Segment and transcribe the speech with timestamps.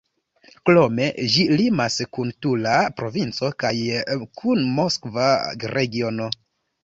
[0.67, 1.03] Krome,
[1.33, 3.73] ĝi limas kun Tula provinco kaj
[4.41, 5.27] kun Moskva
[5.79, 6.31] regiono.